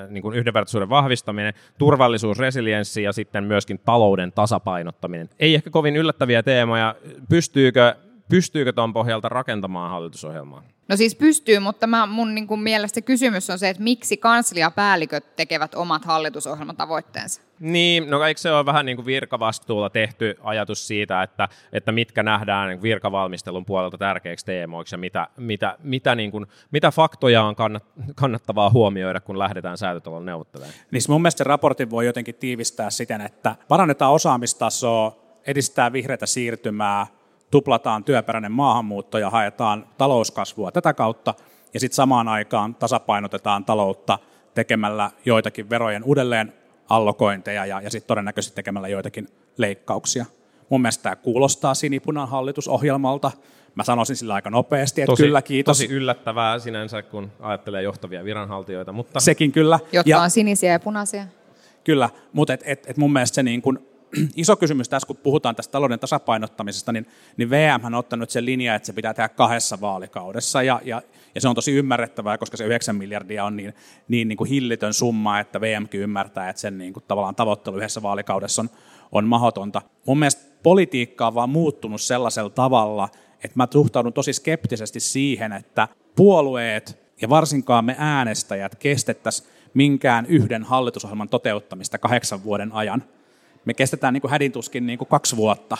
[0.08, 5.28] niin kuin yhdenvertaisuuden vahvistaminen, turvallisuus, resilienssi ja sitten myöskin talouden tasapainottaminen.
[5.40, 6.94] Ei ehkä kovin yllättäviä teemoja.
[7.28, 7.94] Pystyykö,
[8.28, 10.62] pystyykö tuon pohjalta rakentamaan hallitusohjelmaa?
[10.88, 15.36] No siis pystyy, mutta mä, mun niin kuin mielestä kysymys on se, että miksi kansliapäälliköt
[15.36, 17.42] tekevät omat hallitusohjelmatavoitteensa?
[17.60, 22.22] Niin, no eikö se ole vähän niin kuin virkavastuulla tehty ajatus siitä, että, että mitkä
[22.22, 27.56] nähdään niin virkavalmistelun puolelta tärkeiksi teemoiksi ja mitä, mitä, mitä, niin kuin, mitä faktoja on
[27.56, 27.84] kannat,
[28.14, 30.74] kannattavaa huomioida, kun lähdetään säätötalon neuvottelemaan.
[30.90, 37.06] Niin mun mielestä se raportin voi jotenkin tiivistää siten, että parannetaan osaamistasoa, edistetään vihreätä siirtymää,
[37.50, 41.34] tuplataan työperäinen maahanmuutto ja haetaan talouskasvua tätä kautta,
[41.74, 44.18] ja sitten samaan aikaan tasapainotetaan taloutta
[44.54, 46.52] tekemällä joitakin verojen uudelleen
[46.88, 50.26] allokointeja ja, ja sitten todennäköisesti tekemällä joitakin leikkauksia.
[50.68, 53.30] Mun mielestä tämä kuulostaa sinipunan hallitusohjelmalta.
[53.74, 55.78] Mä sanoisin sillä aika nopeasti, että Tosi, kyllä kiitos.
[55.78, 59.78] tosi yllättävää sinänsä, kun ajattelee johtavia viranhaltijoita, mutta Sekin kyllä.
[59.92, 61.24] Jotka Ja- on sinisiä ja punaisia.
[61.84, 63.86] Kyllä, mutta et, et, et mun mielestä se niin kun,
[64.36, 68.74] iso kysymys tässä, kun puhutaan tästä talouden tasapainottamisesta, niin, niin VM on ottanut sen linja,
[68.74, 71.02] että se pitää tehdä kahdessa vaalikaudessa, ja, ja,
[71.34, 73.74] ja se on tosi ymmärrettävää, koska se 9 miljardia on niin,
[74.08, 78.02] niin, niin kuin hillitön summa, että VMkin ymmärtää, että sen niin kuin, tavallaan tavoittelu yhdessä
[78.02, 78.70] vaalikaudessa on,
[79.12, 79.82] on mahdotonta.
[80.06, 83.08] Mun mielestä politiikka on vaan muuttunut sellaisella tavalla,
[83.44, 90.64] että mä suhtaudun tosi skeptisesti siihen, että puolueet ja varsinkaan me äänestäjät kestettäisiin minkään yhden
[90.64, 93.04] hallitusohjelman toteuttamista kahdeksan vuoden ajan.
[93.64, 95.76] Me kestetään niin kuin hädintuskin niin kuin kaksi vuotta,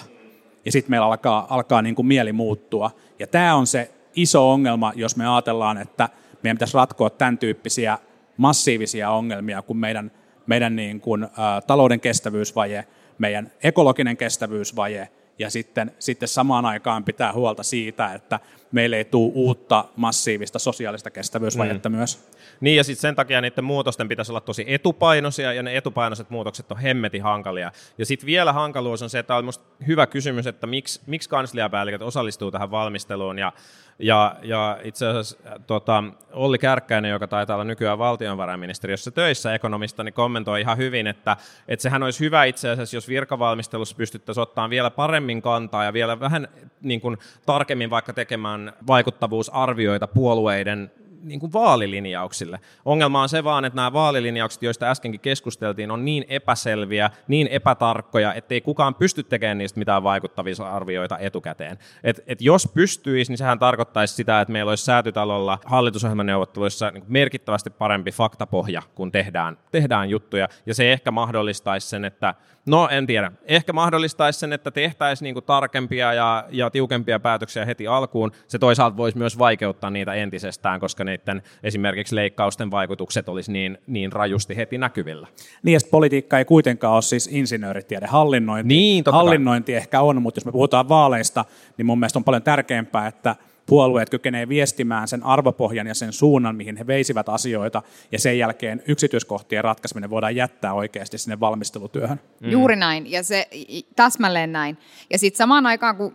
[0.65, 2.91] ja sitten meillä alkaa, alkaa niin kuin mieli muuttua.
[3.19, 6.09] Ja tämä on se iso ongelma, jos me ajatellaan, että
[6.43, 7.99] meidän pitäisi ratkoa tämän tyyppisiä
[8.37, 10.13] massiivisia ongelmia kuin meidän,
[10.47, 11.29] meidän niin kuin, ä,
[11.67, 12.87] talouden kestävyysvaje,
[13.19, 18.41] meidän ekologinen kestävyysvaje, ja sitten, sitten samaan aikaan pitää huolta siitä, että
[18.73, 21.97] meille ei tule uutta massiivista sosiaalista kestävyysvajetta mm.
[21.97, 22.29] myös.
[22.61, 26.73] Niin ja sitten sen takia niiden muutosten pitäisi olla tosi etupainoisia ja ne etupainoiset muutokset
[26.73, 27.73] on hemmetin hankalia.
[27.99, 32.03] Ja sitten vielä hankaluus on se, että on musta hyvä kysymys, että miksi, miksi kansliapäälliköt
[32.03, 33.53] osallistuu tähän valmisteluun ja,
[33.99, 40.13] ja, ja itse asiassa tota, Olli Kärkkäinen, joka taitaa olla nykyään valtionvarainministeriössä töissä ekonomista, niin
[40.13, 41.37] kommentoi ihan hyvin, että,
[41.69, 46.21] että sehän olisi hyvä itse asiassa, jos virkavalmistelussa pystyttäisiin ottaa vielä paremmin kantaa ja vielä
[46.21, 46.49] vähän
[46.81, 50.91] niin kuin, tarkemmin vaikka tekemään vaikuttavuusarvioita puolueiden
[51.23, 52.61] niin kuin vaalilinjauksille.
[52.85, 58.35] Ongelma on se vaan, että nämä vaalilinjaukset, joista äskenkin keskusteltiin, on niin epäselviä, niin epätarkkoja,
[58.35, 61.79] ettei kukaan pysty tekemään niistä mitään vaikuttavia arvioita etukäteen.
[62.05, 67.71] Et, et jos pystyisi, niin sehän tarkoittaisi sitä, että meillä olisi säätytalolla hallitusohjelmaneuvotteluissa niin merkittävästi
[67.71, 72.35] parempi faktapohja, kun tehdään, tehdään juttuja, ja se ehkä mahdollistaisi sen, että
[72.67, 73.33] No en tiedä.
[73.45, 78.33] Ehkä mahdollistaisi sen, että tehtäisiin niinku tarkempia ja, ja tiukempia päätöksiä heti alkuun.
[78.49, 84.13] Se toisaalta voisi myös vaikeuttaa niitä entisestään, koska niiden esimerkiksi leikkausten vaikutukset olisi niin, niin
[84.13, 85.29] rajusti heti näkyvillä.
[85.63, 88.07] Niin, ja politiikka ei kuitenkaan ole siis insinööritiede.
[88.07, 91.45] Hallinnointi, niin, hallinnointi ehkä on, mutta jos me puhutaan vaaleista,
[91.77, 96.57] niin mun mielestä on paljon tärkeämpää, että puolueet kykenevät viestimään sen arvopohjan ja sen suunnan,
[96.57, 102.21] mihin he veisivät asioita, ja sen jälkeen yksityiskohtien ratkaiseminen voidaan jättää oikeasti sinne valmistelutyöhön.
[102.41, 102.51] Mm.
[102.51, 103.49] Juuri näin, ja se
[103.97, 104.79] täsmälleen näin.
[105.11, 106.13] Ja sitten samaan aikaan, kun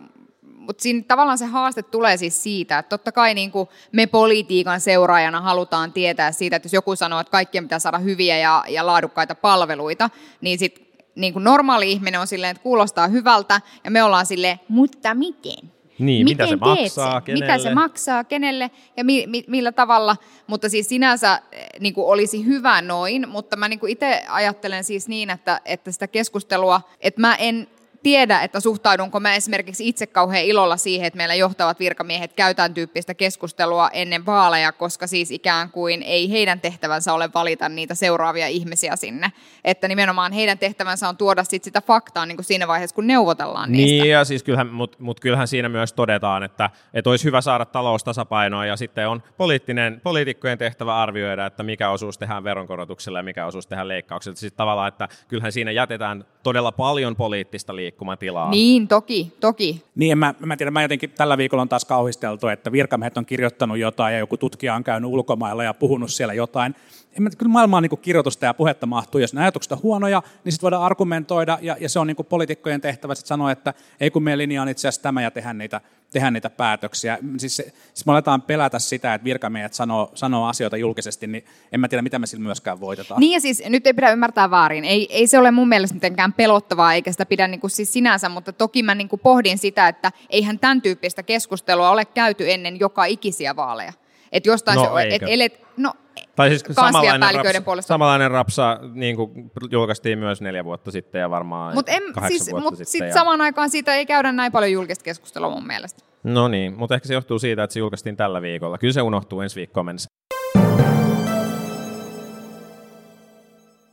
[0.68, 4.80] mutta siinä tavallaan se haaste tulee siis siitä, että totta kai niin kuin me politiikan
[4.80, 8.86] seuraajana halutaan tietää siitä, että jos joku sanoo, että kaikkien pitää saada hyviä ja, ja
[8.86, 14.02] laadukkaita palveluita, niin sitten niin kuin normaali ihminen on silleen, että kuulostaa hyvältä, ja me
[14.02, 15.72] ollaan silleen, mutta miten?
[15.98, 17.22] Niin, Miten mitä se maksaa, sen?
[17.22, 17.52] kenelle?
[17.52, 20.16] Mitä se maksaa, kenelle ja mi, mi, millä tavalla.
[20.46, 24.84] Mutta siis sinänsä eh, niin kuin olisi hyvä noin, mutta mä niin kuin itse ajattelen
[24.84, 27.68] siis niin, että, että sitä keskustelua, että mä en
[28.08, 33.14] tiedä, että suhtaudunko mä esimerkiksi itse kauhean ilolla siihen, että meillä johtavat virkamiehet käytään tyyppistä
[33.14, 38.96] keskustelua ennen vaaleja, koska siis ikään kuin ei heidän tehtävänsä ole valita niitä seuraavia ihmisiä
[38.96, 39.32] sinne.
[39.64, 43.72] Että nimenomaan heidän tehtävänsä on tuoda sit sitä faktaa niin kuin siinä vaiheessa, kun neuvotellaan
[43.72, 44.02] niistä.
[44.02, 47.64] Niin, ja siis kyllähän, mutta mut kyllähän siinä myös todetaan, että, että olisi hyvä saada
[47.64, 53.46] taloustasapainoa, ja sitten on poliittinen, poliitikkojen tehtävä arvioida, että mikä osuus tehdään veronkorotuksella ja mikä
[53.46, 54.36] osuus tehdään leikkauksella.
[54.36, 58.50] Sitten tavallaan, että kyllähän siinä jätetään todella paljon poliittista liikkeelle liikkumatilaa.
[58.50, 59.82] Niin, toki, toki.
[59.94, 63.26] Niin, en mä, mä tiedän, mä jotenkin tällä viikolla on taas kauhisteltu, että virkamiehet on
[63.26, 66.74] kirjoittanut jotain ja joku tutkija on käynyt ulkomailla ja puhunut siellä jotain.
[67.18, 69.20] En mä, kyllä maailmaan niin kirjoitusta ja puhetta mahtuu.
[69.20, 72.80] Jos ne ajatukset on huonoja, niin sitten voidaan argumentoida ja, ja se on niin poliitikkojen
[72.80, 75.80] tehtävä sitten sanoa, että ei kun meidän linja on itse asiassa tämä ja tehdä niitä
[76.10, 77.18] tehdä niitä päätöksiä.
[77.38, 77.62] Siis, se,
[77.94, 82.02] siis me aletaan pelätä sitä, että virkamiehet sanoo, sanoo asioita julkisesti, niin en mä tiedä,
[82.02, 83.20] mitä me sillä myöskään voitetaan.
[83.20, 84.84] Niin ja siis nyt ei pidä ymmärtää väärin.
[84.84, 88.28] Ei, ei se ole mun mielestä mitenkään pelottavaa, eikä sitä pidä niin kuin siis sinänsä,
[88.28, 92.80] mutta toki mä niin kuin pohdin sitä, että eihän tämän tyyppistä keskustelua ole käyty ennen
[92.80, 93.92] joka ikisiä vaaleja.
[94.32, 95.92] Että jostain no, se, et, elet, no,
[96.38, 97.88] tai siis samanlainen, rapsa, puolesta.
[97.88, 102.50] samanlainen rapsa niin kuin julkaistiin myös neljä vuotta sitten ja varmaan mut en, kahdeksan siis,
[102.50, 102.86] vuotta mut sitten.
[102.86, 103.12] Sit ja...
[103.12, 106.04] samaan aikaan siitä ei käydä näin paljon julkista keskustelua mun mielestä.
[106.24, 108.78] No niin, mutta ehkä se johtuu siitä, että se julkaistiin tällä viikolla.
[108.78, 110.08] Kyllä se unohtuu ensi viikkoon mennessä.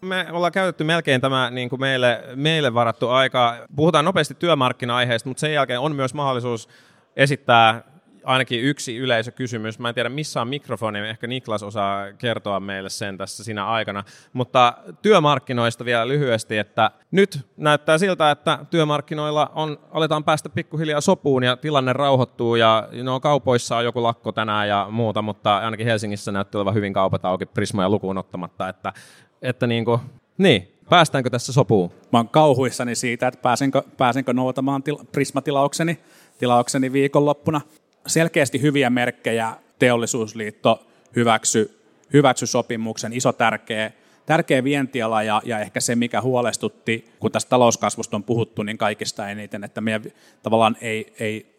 [0.01, 3.55] Me ollaan käytetty melkein tämä niin kuin meille, meille varattu aika.
[3.75, 6.69] Puhutaan nopeasti työmarkkina-aiheesta, mutta sen jälkeen on myös mahdollisuus
[7.15, 7.94] esittää
[8.25, 9.79] ainakin yksi yleisökysymys.
[9.79, 14.03] Mä en tiedä missä on mikrofoni, ehkä Niklas osaa kertoa meille sen tässä siinä aikana.
[14.33, 21.43] Mutta työmarkkinoista vielä lyhyesti, että nyt näyttää siltä, että työmarkkinoilla on, aletaan päästä pikkuhiljaa sopuun
[21.43, 26.31] ja tilanne rauhoittuu ja no, kaupoissa on joku lakko tänään ja muuta, mutta ainakin Helsingissä
[26.31, 28.93] näyttää olevan hyvin kaupat auki Prismoja lukuun ottamatta, että,
[29.41, 29.99] että niin kuin,
[30.38, 31.91] niin, Päästäänkö tässä sopuun?
[32.11, 35.99] Mä oon kauhuissani siitä, että pääsenkö, pääsenkö noutamaan til, Prisma-tilaukseni
[36.38, 37.61] tilaukseni viikonloppuna
[38.08, 41.82] selkeästi hyviä merkkejä teollisuusliitto hyväksy,
[42.13, 43.91] hyväksy sopimuksen, iso tärkeä,
[44.26, 49.30] tärkeä vientiala ja, ja ehkä se, mikä huolestutti, kun tästä talouskasvusta on puhuttu, niin kaikista
[49.30, 50.04] eniten, että meidän
[50.44, 51.56] tavallaan ei, ei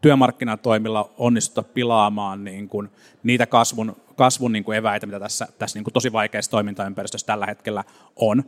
[0.00, 2.88] työmarkkinatoimilla onnistuta pilaamaan niin kuin
[3.22, 7.46] niitä kasvun, kasvun niin kuin eväitä, mitä tässä, tässä niin kuin tosi vaikeassa toimintaympäristössä tällä
[7.46, 7.84] hetkellä
[8.16, 8.44] on.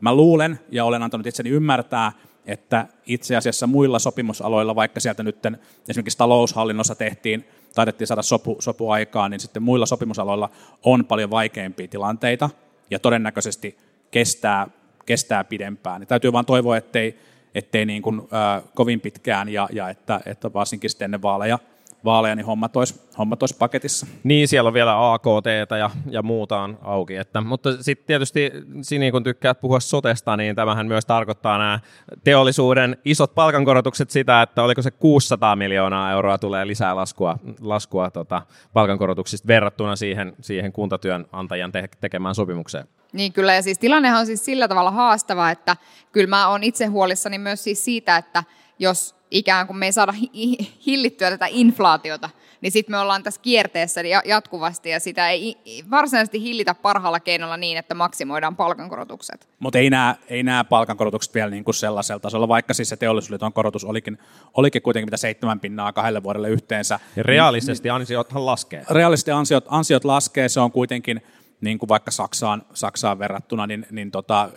[0.00, 2.12] Mä luulen ja olen antanut itseni ymmärtää,
[2.48, 5.36] että itse asiassa muilla sopimusaloilla, vaikka sieltä nyt
[5.88, 10.50] esimerkiksi taloushallinnossa tehtiin, taidettiin saada sopu, sopu aikaan, niin sitten muilla sopimusaloilla
[10.84, 12.50] on paljon vaikeampia tilanteita
[12.90, 13.78] ja todennäköisesti
[14.10, 14.66] kestää,
[15.06, 16.00] kestää pidempään.
[16.00, 17.18] Niin täytyy vain toivoa, ettei,
[17.54, 21.58] ettei niin kuin, äh, kovin pitkään ja, ja että, että varsinkin sitten ennen vaaleja–
[22.04, 24.06] vaaleja, niin hommat olisi, hommat olisi paketissa.
[24.24, 25.46] Niin, siellä on vielä AKT
[25.78, 27.16] ja, ja muuta on auki.
[27.16, 31.80] Että, mutta sitten tietysti Sini, kun tykkäät puhua sotesta, niin tämähän myös tarkoittaa nämä
[32.24, 38.42] teollisuuden isot palkankorotukset sitä, että oliko se 600 miljoonaa euroa tulee lisää laskua, laskua tota,
[38.72, 42.88] palkankorotuksista verrattuna siihen, siihen kuntatyönantajan te- tekemään sopimukseen.
[43.12, 45.76] Niin kyllä, ja siis tilannehan on siis sillä tavalla haastava, että
[46.12, 48.44] kyllä mä oon itse huolissani myös siis siitä, että
[48.78, 50.14] jos ikään kuin me ei saada
[50.86, 55.56] hillittyä tätä inflaatiota, niin sitten me ollaan tässä kierteessä jatkuvasti ja sitä ei
[55.90, 59.48] varsinaisesti hillitä parhaalla keinolla niin, että maksimoidaan palkankorotukset.
[59.58, 63.52] Mutta ei nämä, ei nämä palkankorotukset vielä niin kuin sellaisella tasolla, vaikka siis se teollisuusliiton
[63.52, 64.18] korotus olikin,
[64.54, 67.00] olikin kuitenkin mitä seitsemän pinnaa kahdelle vuodelle yhteensä.
[67.16, 68.84] Ja reaalisesti ansiothan laskee.
[68.90, 71.22] Reaalisesti ansiot, ansiot laskee, se on kuitenkin–
[71.60, 74.50] niin kuin vaikka Saksaan, Saksaan verrattuna, niin, niin tota,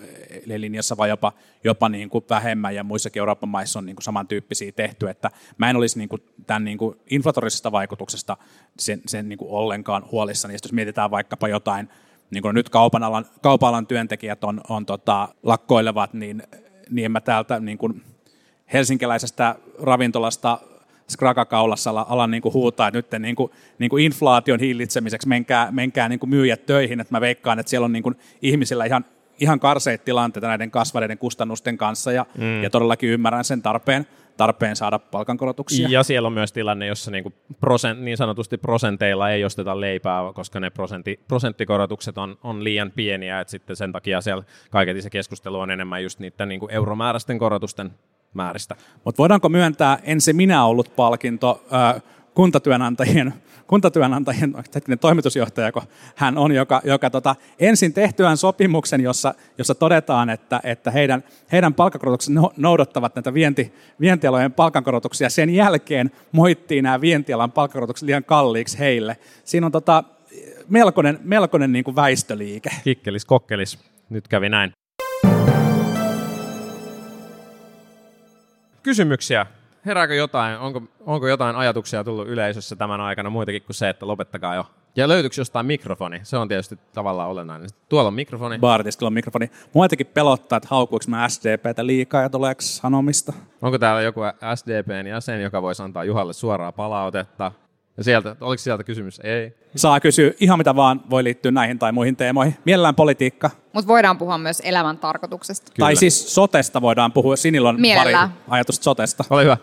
[0.46, 1.34] linjassa vai jopa,
[1.64, 5.70] jopa niin kuin vähemmän, ja muissakin Euroopan maissa on niin kuin samantyyppisiä tehty, että mä
[5.70, 8.38] en olisi niin kuin tämän niin kuin inflatorisesta vaikutuksesta
[8.80, 10.54] sen, sen niin kuin ollenkaan huolissani.
[10.54, 11.90] Jos mietitään vaikkapa jotain,
[12.32, 16.44] niin kuin nyt kaupan alan, kaupan alan työntekijät on, on tota, lakkoilevat, niin,
[16.90, 18.04] niin en mä täältä niin kuin
[18.74, 20.60] helsinkiläisestä ravintolasta
[21.12, 26.10] skrakakaulassa alan niin kuin huutaa, että nyt niin kuin, niin kuin inflaation hillitsemiseksi menkää, menkää
[26.10, 29.06] niin kuin myyjät töihin, että mä veikkaan, että siellä on niin kuin ihmisillä ihan,
[29.40, 32.64] ihan karseet tilanteita näiden kasvaneiden kustannusten kanssa ja, mm.
[32.64, 35.88] ja todellakin ymmärrän sen tarpeen, tarpeen saada palkankorotuksia.
[35.90, 40.34] Ja siellä on myös tilanne, jossa niin, kuin prosent, niin sanotusti prosenteilla ei osteta leipää,
[40.34, 45.10] koska ne prosentti, prosenttikorotukset on, on liian pieniä, että sitten sen takia siellä kaiketi se
[45.10, 47.92] keskustelu on enemmän just niiden niin kuin euromääräisten korotusten
[48.34, 48.76] määristä.
[49.06, 52.02] Mutta voidaanko myöntää ensi minä ollut palkinto äh,
[52.34, 53.34] kuntatyönantajien,
[53.68, 55.82] kuntatyönantajien hetkinen toimitusjohtaja, kun
[56.16, 61.74] hän on, joka, joka tota, ensin tehtyään sopimuksen, jossa, jossa todetaan, että, että heidän, heidän
[61.74, 69.18] palkankorotukset noudattavat näitä vienti, vientialojen palkankorotuksia, sen jälkeen moittiin nämä vientialan palkankorotukset liian kalliiksi heille.
[69.44, 70.04] Siinä on tota,
[70.70, 72.70] melkoinen, melkoinen niin kuin väistöliike.
[72.84, 73.80] Kikkelis, kokkelis.
[74.10, 74.72] Nyt kävi näin.
[78.84, 79.46] Kysymyksiä?
[79.86, 80.60] Herääkö jotain?
[80.60, 84.66] Onko, onko jotain ajatuksia tullut yleisössä tämän aikana muitakin kuin se, että lopettakaa jo?
[84.96, 86.20] Ja löytyykö jostain mikrofoni?
[86.24, 87.70] Se on tietysti tavallaan olennainen.
[87.90, 88.60] Tuolla on mikrofoni.
[88.60, 89.52] Baaritiskilla on mikrofoni.
[89.74, 93.34] Mua jotenkin pelottaa, että haukuuko mä SDPtä liikaa ja tuleeko sanomista.
[93.62, 94.22] Onko täällä joku
[94.56, 97.52] SDPn jäsen, joka voisi antaa Juhalle suoraa palautetta?
[97.98, 99.20] Ja sieltä, oliko sieltä kysymys?
[99.24, 99.54] Ei.
[99.76, 102.56] Saa kysyä ihan mitä vaan voi liittyä näihin tai muihin teemoihin.
[102.66, 103.50] Mielellään politiikka.
[103.74, 105.72] Mutta voidaan puhua myös elämän tarkoituksesta.
[105.76, 105.88] Kyllä.
[105.88, 107.36] Tai siis sotesta voidaan puhua.
[107.36, 108.30] Sinillä on Mielellään.
[108.30, 109.24] pari ajatusta sotesta.
[109.30, 109.58] Ole hyvä.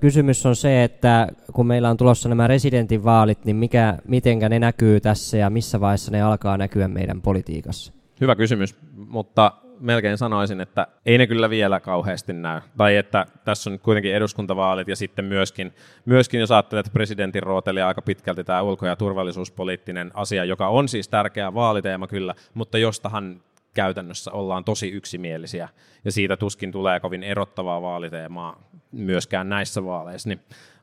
[0.00, 5.00] Kysymys on se, että kun meillä on tulossa nämä residentinvaalit, niin mikä, mitenkä ne näkyy
[5.00, 7.92] tässä ja missä vaiheessa ne alkaa näkyä meidän politiikassa?
[8.20, 9.52] Hyvä kysymys, mutta
[9.84, 12.60] melkein sanoisin, että ei ne kyllä vielä kauheasti näy.
[12.76, 15.72] Tai että tässä on nyt kuitenkin eduskuntavaalit ja sitten myöskin,
[16.04, 20.88] myöskin jos ajattelet, että presidentin rooteli aika pitkälti tämä ulko- ja turvallisuuspoliittinen asia, joka on
[20.88, 23.40] siis tärkeä vaaliteema kyllä, mutta jostahan
[23.74, 25.68] käytännössä ollaan tosi yksimielisiä.
[26.04, 30.40] Ja siitä tuskin tulee kovin erottavaa vaaliteemaa myöskään näissä vaaleissa, niin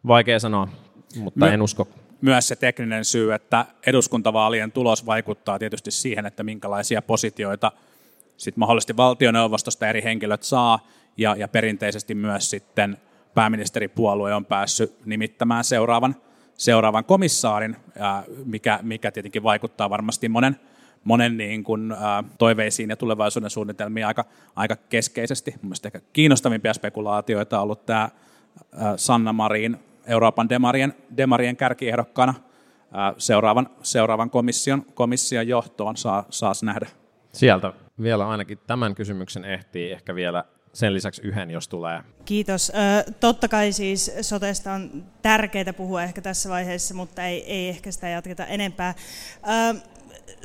[0.08, 0.68] vaikea sanoa,
[1.16, 1.88] mutta My- en usko.
[2.22, 7.72] myös se tekninen syy, että eduskuntavaalien tulos vaikuttaa tietysti siihen, että minkälaisia positioita
[8.42, 10.80] sitten mahdollisesti valtioneuvostosta eri henkilöt saa,
[11.18, 12.98] ja, ja perinteisesti myös sitten
[13.34, 16.16] pääministeripuolue on päässyt nimittämään seuraavan,
[16.54, 17.76] seuraavan komissaarin,
[18.46, 20.60] mikä, mikä tietenkin vaikuttaa varmasti monen,
[21.04, 21.94] monen niin kuin,
[22.38, 24.26] toiveisiin ja tulevaisuuden suunnitelmiin aika,
[24.56, 25.56] aika keskeisesti.
[25.62, 28.10] Mielestäni ehkä kiinnostavimpia spekulaatioita on ollut tämä
[28.96, 32.34] Sanna Marin Euroopan demarien, demarien kärkiehdokkaana
[33.18, 36.88] seuraavan, seuraavan komission, komission johtoon saa, saas nähdä.
[37.34, 37.74] Sieltä
[38.04, 42.02] vielä ainakin tämän kysymyksen ehtii ehkä vielä sen lisäksi yhden, jos tulee.
[42.26, 42.72] Kiitos.
[43.20, 48.10] Totta kai siis sotesta on tärkeää puhua ehkä tässä vaiheessa, mutta ei, ei ehkä sitä
[48.10, 48.96] jatketa enempää.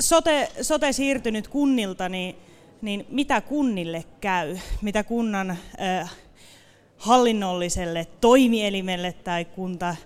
[0.00, 2.36] Sote, sote siirtynyt kunnilta, niin,
[2.82, 4.56] niin mitä kunnille käy?
[4.82, 5.56] Mitä kunnan
[6.96, 9.96] hallinnolliselle toimielimelle tai kunta,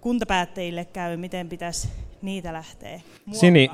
[0.00, 1.16] kuntapäättäjille käy?
[1.16, 1.88] Miten pitäisi
[2.22, 3.40] niitä lähteä muokkaamaan?
[3.40, 3.70] Sini,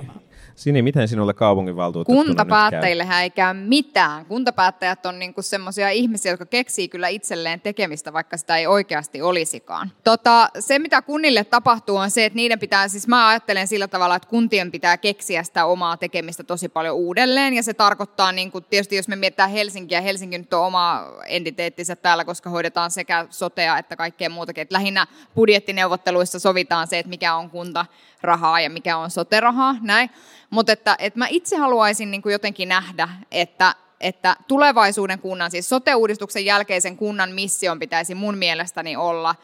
[0.56, 4.26] Sini, miten sinulle kaupunginvaltuutettu Kuntapäättäjillehän ei käy mitään.
[4.26, 9.92] Kuntapäättäjät on niinku semmoisia ihmisiä, jotka keksii kyllä itselleen tekemistä, vaikka sitä ei oikeasti olisikaan.
[10.04, 14.16] Tota, se, mitä kunnille tapahtuu, on se, että niiden pitää, siis mä ajattelen sillä tavalla,
[14.16, 17.54] että kuntien pitää keksiä sitä omaa tekemistä tosi paljon uudelleen.
[17.54, 21.96] Ja se tarkoittaa, niin kuin, tietysti jos me mietitään Helsinkiä, Helsinki nyt on oma entiteettinsä
[21.96, 24.62] täällä, koska hoidetaan sekä sotea että kaikkea muutakin.
[24.62, 27.86] Että lähinnä budjettineuvotteluissa sovitaan se, että mikä on kunta
[28.26, 30.10] rahaa ja mikä on sote-rahaa, näin.
[30.50, 35.68] Mutta että, että mä itse haluaisin niin kuin jotenkin nähdä, että, että tulevaisuuden kunnan, siis
[35.68, 39.34] sote-uudistuksen jälkeisen kunnan mission pitäisi mun mielestäni olla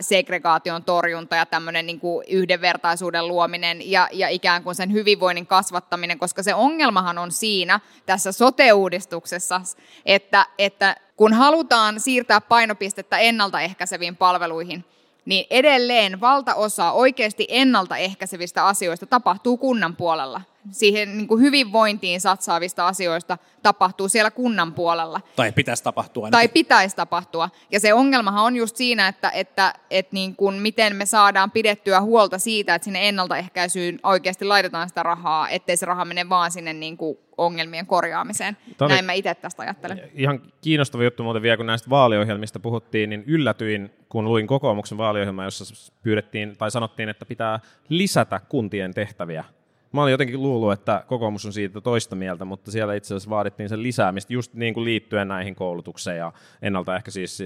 [0.00, 6.18] segregaation torjunta ja tämmöinen niin kuin yhdenvertaisuuden luominen ja, ja ikään kuin sen hyvinvoinnin kasvattaminen,
[6.18, 9.60] koska se ongelmahan on siinä tässä sote-uudistuksessa,
[10.06, 14.84] että, että kun halutaan siirtää painopistettä ennaltaehkäiseviin palveluihin,
[15.28, 20.40] niin edelleen valtaosa oikeasti ennaltaehkäisevistä asioista tapahtuu kunnan puolella.
[20.70, 25.20] Siihen niin kuin hyvinvointiin satsaavista asioista tapahtuu siellä kunnan puolella.
[25.36, 26.30] Tai pitäisi tapahtua.
[26.30, 27.50] Tai pitäisi tapahtua.
[27.70, 32.00] Ja se ongelmahan on just siinä, että, että, että niin kuin miten me saadaan pidettyä
[32.00, 36.72] huolta siitä, että sinne ennaltaehkäisyyn oikeasti laitetaan sitä rahaa, ettei se raha mene vaan sinne
[36.72, 38.56] niin kuin ongelmien korjaamiseen.
[38.76, 40.00] Toni- Näin mä itse tästä ajattelen.
[40.14, 45.44] Ihan kiinnostava juttu muuten vielä, kun näistä vaaliohjelmista puhuttiin, niin yllätyin, kun luin kokoomuksen vaaliohjelmaa,
[45.44, 49.44] jossa pyydettiin tai sanottiin, että pitää lisätä kuntien tehtäviä.
[49.92, 53.68] Mä olin jotenkin luullut, että kokoomus on siitä toista mieltä, mutta siellä itse asiassa vaadittiin
[53.68, 57.42] sen lisäämistä just niin kuin liittyen näihin koulutukseen ja ennalta ehkä siis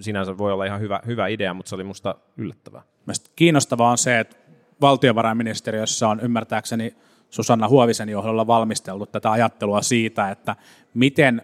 [0.00, 2.82] sinänsä voi olla ihan hyvä, hyvä idea, mutta se oli musta yllättävää.
[3.06, 4.36] Mielestäni kiinnostavaa on se, että
[4.80, 6.94] valtiovarainministeriössä on ymmärtääkseni
[7.30, 10.56] Susanna Huovisen johdolla valmisteltu tätä ajattelua siitä, että
[10.94, 11.42] miten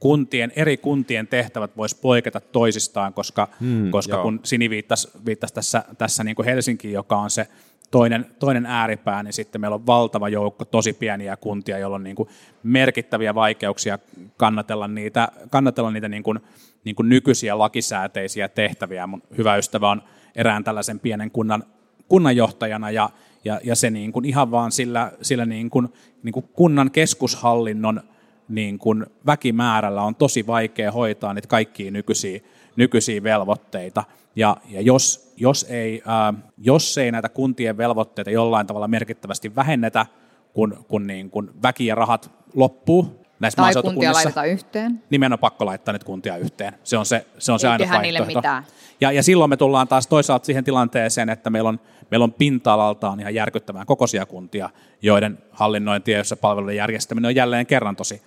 [0.00, 4.22] kuntien, eri kuntien tehtävät vois poiketa toisistaan, koska, Hmm, koska joo.
[4.22, 7.48] kun Sini viittasi, viittasi tässä, tässä niin kuin Helsinki, joka on se
[7.90, 12.16] toinen, toinen ääripää, niin sitten meillä on valtava joukko tosi pieniä kuntia, joilla on niin
[12.16, 12.28] kuin
[12.62, 13.98] merkittäviä vaikeuksia
[14.36, 16.40] kannatella niitä, kannatella niitä niin kuin,
[16.84, 19.06] niin kuin nykyisiä lakisääteisiä tehtäviä.
[19.06, 20.02] Mun hyvä ystävä on
[20.36, 21.64] erään tällaisen pienen kunnan
[22.08, 23.10] kunnanjohtajana ja,
[23.44, 25.88] ja, ja se niin kuin ihan vaan sillä, sillä niin kuin,
[26.22, 28.00] niin kuin kunnan keskushallinnon
[28.48, 32.40] niin kuin väkimäärällä on tosi vaikea hoitaa niitä kaikkia nykyisiä,
[32.78, 34.04] nykyisiä velvoitteita.
[34.36, 40.06] Ja, ja jos, jos, ei, ää, jos ei näitä kuntien velvoitteita jollain tavalla merkittävästi vähennetä,
[40.52, 45.02] kun, kun, niin kun väki ja rahat loppuu näissä Tai kuntia laitetaan yhteen.
[45.10, 46.74] niin meidän on pakko laittaa nyt kuntia yhteen.
[46.84, 48.38] Se on se, se, on se aina vaihtoehto.
[48.38, 48.64] mitään.
[49.00, 53.20] Ja, ja silloin me tullaan taas toisaalta siihen tilanteeseen, että meillä on, meillä on pinta-alaltaan
[53.20, 54.70] ihan järkyttävän kokoisia kuntia,
[55.02, 58.22] joiden hallinnointi ja palveluiden järjestäminen on jälleen kerran tosi,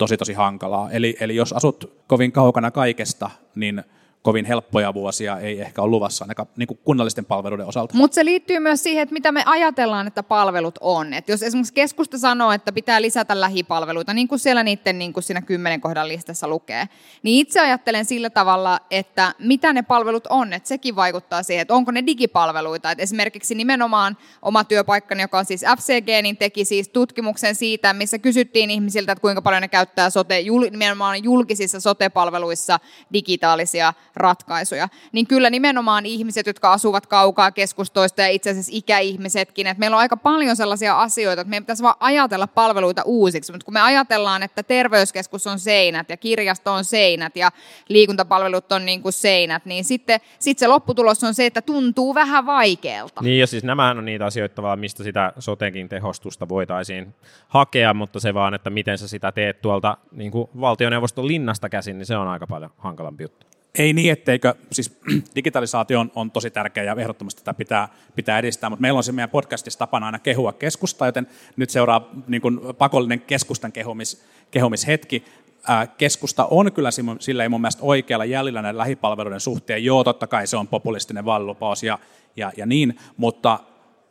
[0.00, 0.90] tosi, tosi hankalaa.
[0.90, 3.82] Eli, eli jos asut kovin kaukana kaikesta, niin
[4.22, 7.94] kovin helppoja vuosia ei ehkä ole luvassa ainakaan niin kuin kunnallisten palveluiden osalta.
[7.94, 11.14] Mutta se liittyy myös siihen, että mitä me ajatellaan, että palvelut on.
[11.14, 15.24] Et jos esimerkiksi keskusta sanoo, että pitää lisätä lähipalveluita, niin kuin siellä niiden niin kuin
[15.24, 16.88] siinä kymmenen kohdan listassa lukee,
[17.22, 20.52] niin itse ajattelen sillä tavalla, että mitä ne palvelut on.
[20.52, 22.90] Että sekin vaikuttaa siihen, että onko ne digipalveluita.
[22.90, 28.18] Et esimerkiksi nimenomaan oma työpaikkani, joka on siis FCG, niin teki siis tutkimuksen siitä, missä
[28.18, 32.80] kysyttiin ihmisiltä, että kuinka paljon ne käyttää sote, nimenomaan julkisissa sote-palveluissa
[33.12, 34.88] digitaalisia ratkaisuja.
[35.12, 40.00] Niin kyllä nimenomaan ihmiset, jotka asuvat kaukaa keskustoista ja itse asiassa ikäihmisetkin, että meillä on
[40.00, 44.42] aika paljon sellaisia asioita, että meidän pitäisi vaan ajatella palveluita uusiksi, mutta kun me ajatellaan,
[44.42, 47.50] että terveyskeskus on seinät ja kirjasto on seinät ja
[47.88, 52.46] liikuntapalvelut on niin kuin seinät, niin sitten sit se lopputulos on se, että tuntuu vähän
[52.46, 53.22] vaikealta.
[53.22, 57.14] Niin ja siis nämähän on niitä asioita, tavallaan, mistä sitä sotenkin tehostusta voitaisiin
[57.48, 61.98] hakea, mutta se vaan, että miten sä sitä teet tuolta niin kuin valtioneuvoston linnasta käsin,
[61.98, 63.59] niin se on aika paljon hankalampi juttu.
[63.78, 64.98] Ei niin, etteikö, siis
[65.36, 69.12] digitalisaatio on, on tosi tärkeä ja ehdottomasti tätä pitää, pitää edistää, mutta meillä on se
[69.12, 75.24] meidän podcastissa tapana aina kehua keskusta, joten nyt seuraa niin kuin pakollinen keskustan kehumis, kehumishetki.
[75.68, 79.84] Ää, Keskusta on kyllä sillä mun mielestä oikealla jäljellä näiden lähipalveluiden suhteen.
[79.84, 81.98] Joo, totta kai se on populistinen vaalilupaus ja,
[82.36, 83.60] ja, ja niin, mutta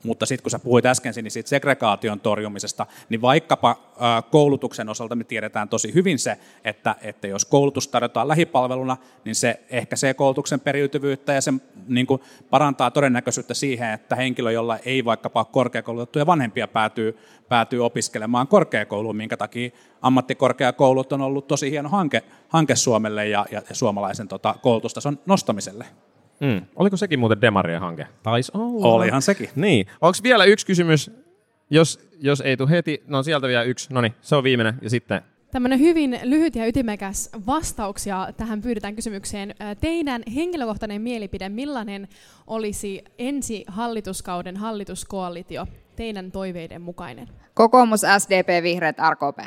[0.03, 3.75] mutta sitten kun sä puhuit äsken niin siitä segregaation torjumisesta, niin vaikkapa
[4.31, 9.59] koulutuksen osalta me tiedetään tosi hyvin se, että, että jos koulutus tarjotaan lähipalveluna, niin se
[9.69, 11.53] ehkäisee koulutuksen periytyvyyttä ja se
[11.88, 17.17] niin kuin, parantaa todennäköisyyttä siihen, että henkilö, jolla ei vaikkapa ole korkeakoulutettuja vanhempia, päätyy,
[17.49, 19.69] päätyy opiskelemaan korkeakouluun, minkä takia
[20.01, 25.85] ammattikorkeakoulut on ollut tosi hieno hanke, hanke Suomelle ja, ja, ja suomalaisen tota, koulutustason nostamiselle.
[26.39, 26.65] Mm.
[26.75, 28.08] Oliko sekin muuten Demarien hanke?
[28.23, 28.88] Taisi olla.
[28.88, 29.49] Olihan sekin.
[29.56, 29.88] Niin.
[30.02, 31.12] Onko vielä yksi kysymys?
[31.69, 33.93] Jos, jos ei tule heti, no sieltä vielä yksi.
[33.93, 34.73] No niin, se on viimeinen.
[34.82, 35.21] Ja sitten
[35.52, 39.56] Tämmöinen hyvin lyhyt ja ytimekäs vastauksia tähän pyydetään kysymykseen.
[39.82, 42.08] Teidän henkilökohtainen mielipide, millainen
[42.47, 47.28] olisi ensi hallituskauden hallituskoalitio teidän toiveiden mukainen?
[47.54, 49.39] Kokoomus, SDP, Vihreät, RKP.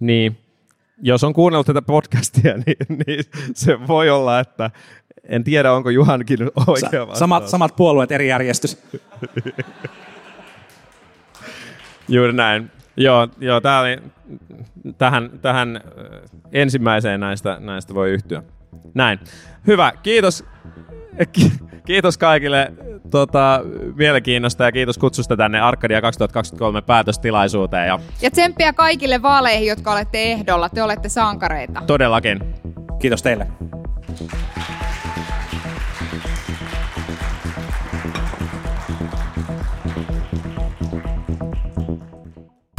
[0.00, 0.38] Niin,
[1.02, 4.70] jos on kuunnellut tätä podcastia, niin, niin se voi olla, että
[5.28, 6.66] en tiedä, onko Juhankin oikea
[7.06, 7.18] vastaus.
[7.18, 8.78] Samat, samat puolueet, eri järjestys.
[12.08, 12.70] Juuri näin.
[12.96, 13.98] Joo, joo tää oli,
[14.98, 15.80] tähän, tähän
[16.52, 18.42] ensimmäiseen näistä, näistä voi yhtyä.
[18.94, 19.18] Näin.
[19.66, 20.44] Hyvä, kiitos.
[21.32, 21.52] Ki-
[21.86, 22.72] Kiitos kaikille
[23.10, 23.60] tota,
[23.96, 27.88] mielenkiinnosta ja kiitos kutsusta tänne Arkadia 2023 päätöstilaisuuteen.
[27.88, 30.68] Ja Ja tsemppiä kaikille vaaleihin, jotka olette ehdolla.
[30.68, 31.82] Te olette sankareita.
[31.86, 32.40] todellakin.
[32.98, 33.46] Kiitos teille.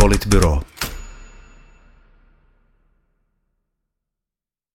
[0.05, 0.61] Politbyro.